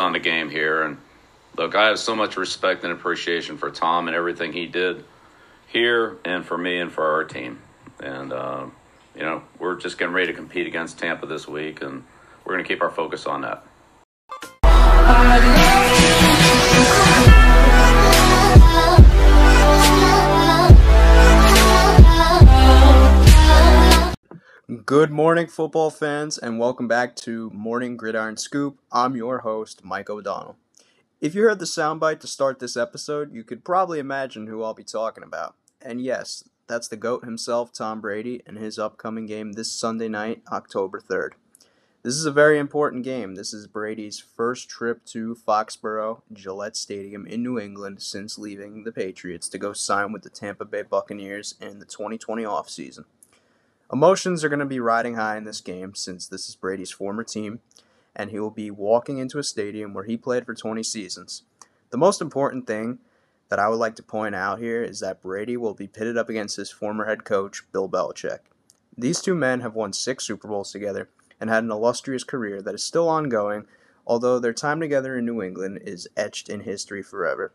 on 0.00 0.12
the 0.12 0.18
game 0.18 0.50
here. 0.50 0.82
And 0.82 0.98
look, 1.56 1.74
I 1.74 1.86
have 1.86 1.98
so 1.98 2.16
much 2.16 2.36
respect 2.36 2.82
and 2.82 2.92
appreciation 2.92 3.56
for 3.56 3.70
Tom 3.70 4.08
and 4.08 4.16
everything 4.16 4.52
he 4.52 4.66
did 4.66 5.04
here 5.68 6.18
and 6.24 6.44
for 6.44 6.58
me 6.58 6.80
and 6.80 6.90
for 6.90 7.04
our 7.04 7.24
team. 7.24 7.60
And, 8.00 8.32
uh, 8.32 8.66
you 9.14 9.22
know, 9.22 9.42
we're 9.58 9.76
just 9.76 9.98
getting 9.98 10.14
ready 10.14 10.28
to 10.28 10.32
compete 10.32 10.66
against 10.66 10.98
Tampa 10.98 11.26
this 11.26 11.46
week, 11.46 11.82
and 11.82 12.04
we're 12.44 12.54
going 12.54 12.64
to 12.64 12.68
keep 12.68 12.82
our 12.82 12.90
focus 12.90 13.26
on 13.26 13.42
that. 13.42 13.64
Good 24.90 25.12
morning, 25.12 25.46
football 25.46 25.90
fans, 25.90 26.36
and 26.36 26.58
welcome 26.58 26.88
back 26.88 27.14
to 27.18 27.48
Morning 27.50 27.96
Gridiron 27.96 28.36
Scoop. 28.36 28.80
I'm 28.90 29.14
your 29.14 29.38
host, 29.38 29.84
Mike 29.84 30.10
O'Donnell. 30.10 30.56
If 31.20 31.32
you 31.32 31.42
heard 31.42 31.60
the 31.60 31.64
soundbite 31.64 32.18
to 32.18 32.26
start 32.26 32.58
this 32.58 32.76
episode, 32.76 33.32
you 33.32 33.44
could 33.44 33.64
probably 33.64 34.00
imagine 34.00 34.48
who 34.48 34.64
I'll 34.64 34.74
be 34.74 34.82
talking 34.82 35.22
about. 35.22 35.54
And 35.80 36.00
yes, 36.00 36.42
that's 36.66 36.88
the 36.88 36.96
GOAT 36.96 37.24
himself, 37.24 37.72
Tom 37.72 38.00
Brady, 38.00 38.42
and 38.44 38.58
his 38.58 38.80
upcoming 38.80 39.26
game 39.26 39.52
this 39.52 39.70
Sunday 39.70 40.08
night, 40.08 40.42
October 40.50 41.00
3rd. 41.00 41.34
This 42.02 42.16
is 42.16 42.26
a 42.26 42.32
very 42.32 42.58
important 42.58 43.04
game. 43.04 43.36
This 43.36 43.54
is 43.54 43.68
Brady's 43.68 44.18
first 44.18 44.68
trip 44.68 45.04
to 45.04 45.36
Foxborough 45.36 46.22
Gillette 46.32 46.76
Stadium 46.76 47.28
in 47.28 47.44
New 47.44 47.60
England 47.60 48.02
since 48.02 48.38
leaving 48.38 48.82
the 48.82 48.90
Patriots 48.90 49.48
to 49.50 49.58
go 49.58 49.72
sign 49.72 50.10
with 50.10 50.22
the 50.22 50.30
Tampa 50.30 50.64
Bay 50.64 50.82
Buccaneers 50.82 51.54
in 51.60 51.78
the 51.78 51.86
2020 51.86 52.42
offseason. 52.42 53.04
Emotions 53.92 54.44
are 54.44 54.48
going 54.48 54.60
to 54.60 54.66
be 54.66 54.78
riding 54.78 55.16
high 55.16 55.36
in 55.36 55.42
this 55.42 55.60
game 55.60 55.96
since 55.96 56.28
this 56.28 56.48
is 56.48 56.54
Brady's 56.54 56.92
former 56.92 57.24
team, 57.24 57.58
and 58.14 58.30
he 58.30 58.38
will 58.38 58.50
be 58.50 58.70
walking 58.70 59.18
into 59.18 59.38
a 59.38 59.42
stadium 59.42 59.92
where 59.92 60.04
he 60.04 60.16
played 60.16 60.46
for 60.46 60.54
20 60.54 60.80
seasons. 60.84 61.42
The 61.90 61.98
most 61.98 62.20
important 62.20 62.68
thing 62.68 63.00
that 63.48 63.58
I 63.58 63.68
would 63.68 63.80
like 63.80 63.96
to 63.96 64.02
point 64.04 64.36
out 64.36 64.60
here 64.60 64.80
is 64.80 65.00
that 65.00 65.20
Brady 65.20 65.56
will 65.56 65.74
be 65.74 65.88
pitted 65.88 66.16
up 66.16 66.28
against 66.28 66.56
his 66.56 66.70
former 66.70 67.06
head 67.06 67.24
coach, 67.24 67.64
Bill 67.72 67.88
Belichick. 67.88 68.38
These 68.96 69.20
two 69.20 69.34
men 69.34 69.58
have 69.60 69.74
won 69.74 69.92
six 69.92 70.24
Super 70.24 70.46
Bowls 70.46 70.70
together 70.70 71.08
and 71.40 71.50
had 71.50 71.64
an 71.64 71.72
illustrious 71.72 72.22
career 72.22 72.62
that 72.62 72.76
is 72.76 72.84
still 72.84 73.08
ongoing, 73.08 73.66
although 74.06 74.38
their 74.38 74.52
time 74.52 74.78
together 74.78 75.18
in 75.18 75.24
New 75.24 75.42
England 75.42 75.80
is 75.84 76.08
etched 76.16 76.48
in 76.48 76.60
history 76.60 77.02
forever. 77.02 77.52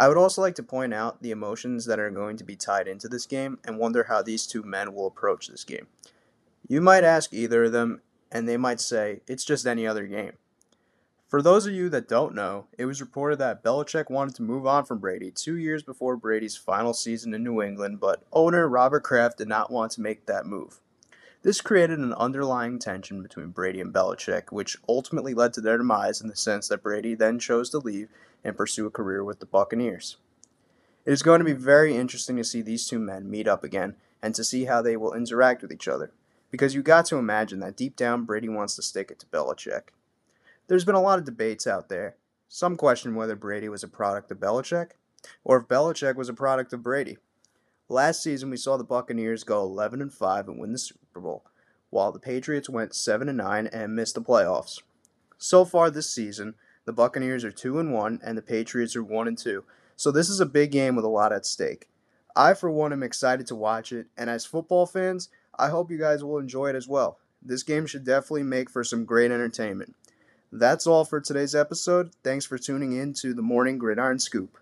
I 0.00 0.08
would 0.08 0.16
also 0.16 0.40
like 0.40 0.54
to 0.54 0.62
point 0.62 0.94
out 0.94 1.20
the 1.20 1.30
emotions 1.30 1.84
that 1.84 1.98
are 1.98 2.10
going 2.10 2.38
to 2.38 2.44
be 2.44 2.56
tied 2.56 2.88
into 2.88 3.06
this 3.06 3.26
game 3.26 3.58
and 3.66 3.76
wonder 3.76 4.04
how 4.04 4.22
these 4.22 4.46
two 4.46 4.62
men 4.62 4.94
will 4.94 5.06
approach 5.06 5.46
this 5.46 5.62
game. 5.62 5.88
You 6.66 6.80
might 6.80 7.04
ask 7.04 7.34
either 7.34 7.64
of 7.64 7.72
them, 7.72 8.00
and 8.32 8.48
they 8.48 8.56
might 8.56 8.80
say, 8.80 9.20
it's 9.28 9.44
just 9.44 9.66
any 9.66 9.86
other 9.86 10.06
game. 10.06 10.32
For 11.28 11.42
those 11.42 11.66
of 11.66 11.74
you 11.74 11.90
that 11.90 12.08
don't 12.08 12.34
know, 12.34 12.64
it 12.78 12.86
was 12.86 13.02
reported 13.02 13.40
that 13.40 13.62
Belichick 13.62 14.08
wanted 14.08 14.36
to 14.36 14.42
move 14.42 14.66
on 14.66 14.86
from 14.86 15.00
Brady 15.00 15.30
two 15.30 15.56
years 15.56 15.82
before 15.82 16.16
Brady's 16.16 16.56
final 16.56 16.94
season 16.94 17.34
in 17.34 17.44
New 17.44 17.60
England, 17.60 18.00
but 18.00 18.24
owner 18.32 18.66
Robert 18.66 19.04
Kraft 19.04 19.36
did 19.36 19.48
not 19.48 19.70
want 19.70 19.92
to 19.92 20.00
make 20.00 20.24
that 20.24 20.46
move. 20.46 20.80
This 21.42 21.62
created 21.62 21.98
an 21.98 22.12
underlying 22.12 22.78
tension 22.78 23.22
between 23.22 23.48
Brady 23.48 23.80
and 23.80 23.94
Belichick, 23.94 24.52
which 24.52 24.76
ultimately 24.86 25.32
led 25.32 25.54
to 25.54 25.62
their 25.62 25.78
demise 25.78 26.20
in 26.20 26.28
the 26.28 26.36
sense 26.36 26.68
that 26.68 26.82
Brady 26.82 27.14
then 27.14 27.38
chose 27.38 27.70
to 27.70 27.78
leave 27.78 28.10
and 28.44 28.56
pursue 28.56 28.86
a 28.86 28.90
career 28.90 29.24
with 29.24 29.40
the 29.40 29.46
Buccaneers. 29.46 30.18
It 31.06 31.12
is 31.12 31.22
going 31.22 31.38
to 31.38 31.44
be 31.46 31.54
very 31.54 31.96
interesting 31.96 32.36
to 32.36 32.44
see 32.44 32.60
these 32.60 32.86
two 32.86 32.98
men 32.98 33.30
meet 33.30 33.48
up 33.48 33.64
again 33.64 33.96
and 34.22 34.34
to 34.34 34.44
see 34.44 34.66
how 34.66 34.82
they 34.82 34.98
will 34.98 35.14
interact 35.14 35.62
with 35.62 35.72
each 35.72 35.88
other, 35.88 36.12
because 36.50 36.74
you 36.74 36.82
got 36.82 37.06
to 37.06 37.16
imagine 37.16 37.60
that 37.60 37.76
deep 37.76 37.96
down 37.96 38.24
Brady 38.24 38.50
wants 38.50 38.76
to 38.76 38.82
stick 38.82 39.10
it 39.10 39.18
to 39.20 39.26
Belichick. 39.26 39.94
There's 40.66 40.84
been 40.84 40.94
a 40.94 41.00
lot 41.00 41.18
of 41.18 41.24
debates 41.24 41.66
out 41.66 41.88
there. 41.88 42.16
Some 42.48 42.76
question 42.76 43.14
whether 43.14 43.34
Brady 43.34 43.70
was 43.70 43.82
a 43.82 43.88
product 43.88 44.30
of 44.30 44.38
Belichick, 44.38 44.90
or 45.42 45.56
if 45.56 45.68
Belichick 45.68 46.16
was 46.16 46.28
a 46.28 46.34
product 46.34 46.74
of 46.74 46.82
Brady. 46.82 47.16
Last 47.90 48.22
season 48.22 48.50
we 48.50 48.56
saw 48.56 48.76
the 48.76 48.84
Buccaneers 48.84 49.42
go 49.42 49.60
11 49.62 50.00
and 50.00 50.12
5 50.12 50.46
and 50.46 50.60
win 50.60 50.70
the 50.70 50.78
Super 50.78 51.18
Bowl, 51.18 51.42
while 51.90 52.12
the 52.12 52.20
Patriots 52.20 52.70
went 52.70 52.94
7 52.94 53.28
and 53.28 53.38
9 53.38 53.66
and 53.66 53.96
missed 53.96 54.14
the 54.14 54.22
playoffs. 54.22 54.80
So 55.38 55.64
far 55.64 55.90
this 55.90 56.08
season, 56.08 56.54
the 56.84 56.92
Buccaneers 56.92 57.42
are 57.42 57.50
2 57.50 57.80
and 57.80 57.92
1 57.92 58.20
and 58.22 58.38
the 58.38 58.42
Patriots 58.42 58.94
are 58.94 59.02
1 59.02 59.26
and 59.26 59.36
2. 59.36 59.64
So 59.96 60.12
this 60.12 60.28
is 60.28 60.38
a 60.38 60.46
big 60.46 60.70
game 60.70 60.94
with 60.94 61.04
a 61.04 61.08
lot 61.08 61.32
at 61.32 61.44
stake. 61.44 61.88
I 62.36 62.54
for 62.54 62.70
one 62.70 62.92
am 62.92 63.02
excited 63.02 63.48
to 63.48 63.56
watch 63.56 63.90
it 63.90 64.06
and 64.16 64.30
as 64.30 64.46
football 64.46 64.86
fans, 64.86 65.28
I 65.58 65.70
hope 65.70 65.90
you 65.90 65.98
guys 65.98 66.22
will 66.22 66.38
enjoy 66.38 66.68
it 66.68 66.76
as 66.76 66.86
well. 66.86 67.18
This 67.42 67.64
game 67.64 67.86
should 67.86 68.04
definitely 68.04 68.44
make 68.44 68.70
for 68.70 68.84
some 68.84 69.04
great 69.04 69.32
entertainment. 69.32 69.96
That's 70.52 70.86
all 70.86 71.04
for 71.04 71.20
today's 71.20 71.56
episode. 71.56 72.12
Thanks 72.22 72.44
for 72.44 72.56
tuning 72.56 72.92
in 72.92 73.14
to 73.14 73.34
the 73.34 73.42
Morning 73.42 73.78
Gridiron 73.78 74.20
Scoop. 74.20 74.59